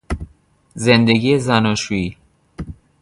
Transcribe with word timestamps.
زندگی 0.75 1.39
زناشویی 1.39 2.17